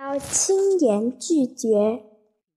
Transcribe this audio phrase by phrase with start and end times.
[0.00, 2.04] 要轻言拒绝。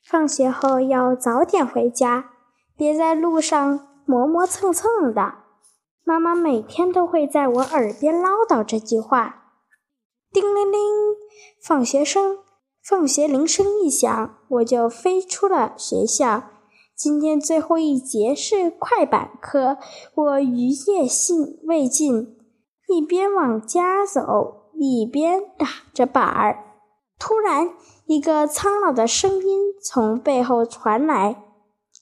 [0.05, 2.29] 放学后要早点回家，
[2.77, 5.33] 别在路上磨磨蹭蹭的。
[6.05, 9.51] 妈妈每天都会在我耳边唠叨这句话。
[10.31, 10.79] 叮铃铃，
[11.61, 12.37] 放学声，
[12.81, 16.43] 放学铃声一响，我就飞出了学校。
[16.95, 19.77] 今天最后一节是快板课，
[20.15, 22.37] 我余夜兴未尽，
[22.87, 26.72] 一边往家走，一边打着板儿。
[27.19, 27.73] 突然，
[28.05, 31.43] 一个苍老的声音从背后传来：“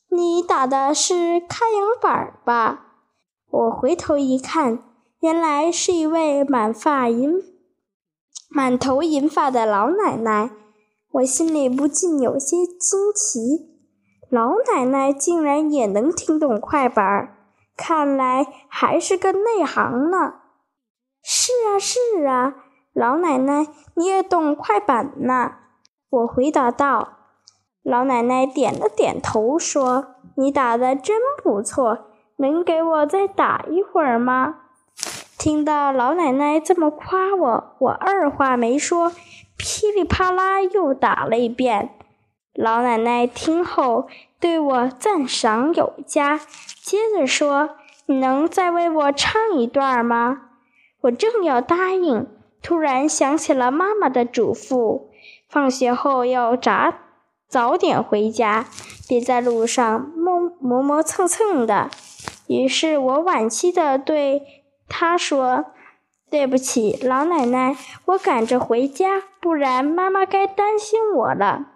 [0.09, 2.87] 你打的是开阳板吧？”
[3.51, 4.83] 我回头一看，
[5.19, 7.43] 原来是一位满发银、
[8.49, 10.51] 满头银发的老奶奶。
[11.11, 13.69] 我心里不禁有些惊奇：
[14.29, 17.37] 老奶奶竟然也能听懂快板儿，
[17.75, 20.35] 看来还是个内行呢。
[21.21, 22.55] 是啊，是啊。
[22.93, 25.53] 老奶奶，你也懂快板呢？
[26.09, 27.19] 我回答道。
[27.83, 34.57] 老奶奶点了点头，说：“你打的真不错，能给我再打一会儿吗？”
[35.39, 39.11] 听到老奶奶这么夸我，我二话没说，
[39.57, 41.95] 噼里啪啦又打了一遍。
[42.53, 44.07] 老奶奶听后
[44.39, 46.37] 对我赞赏有加，
[46.83, 47.69] 接着说
[48.07, 50.49] ：“你能再为我唱一段吗？”
[51.03, 52.27] 我正要答应。
[52.61, 55.07] 突然想起了妈妈的嘱咐，
[55.49, 56.93] 放学后要早
[57.47, 58.67] 早点回家，
[59.07, 61.89] 别在路上磨磨磨蹭蹭的。
[62.47, 64.43] 于是我惋惜地对
[64.87, 65.65] 她说
[66.29, 71.67] ：“对不起，老奶奶，我赶着回家，不然妈妈该担心我了。”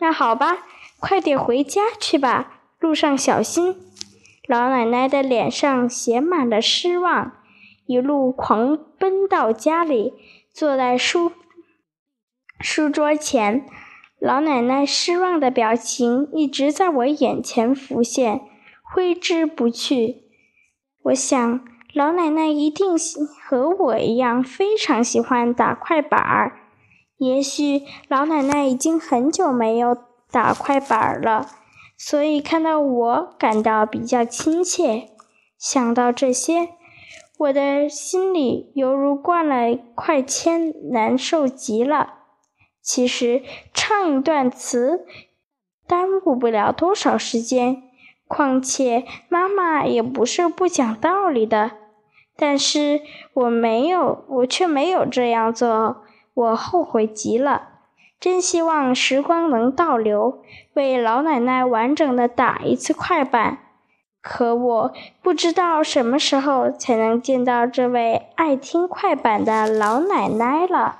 [0.00, 0.58] 那好吧，
[0.98, 3.76] 快点回家去吧，路上小心。
[4.46, 7.32] 老奶奶的脸上写满了失望。
[7.86, 10.14] 一路狂奔到家里，
[10.54, 11.32] 坐在书
[12.60, 13.66] 书桌前，
[14.20, 18.42] 老奶奶失望的表情一直在我眼前浮现，
[18.80, 20.22] 挥之不去。
[21.02, 22.96] 我想，老奶奶一定
[23.42, 26.60] 和我一样非常喜欢打快板儿。
[27.16, 29.96] 也许老奶奶已经很久没有
[30.30, 31.48] 打快板儿了，
[31.98, 35.08] 所以看到我感到比较亲切。
[35.58, 36.68] 想到这些。
[37.42, 42.14] 我的心里犹如灌了块铅，难受极了。
[42.80, 43.42] 其实
[43.74, 45.04] 唱一段词
[45.88, 47.82] 耽误不了多少时间，
[48.28, 51.72] 况且妈妈也不是不讲道理的。
[52.36, 53.00] 但是
[53.34, 56.04] 我没有，我却没有这样做，
[56.34, 57.70] 我后悔极了。
[58.20, 60.42] 真希望时光能倒流，
[60.74, 63.58] 为老奶奶完整的打一次快板。
[64.22, 70.90] 可我不知道什么时候才能见到这位爱听快板的老奶奶了。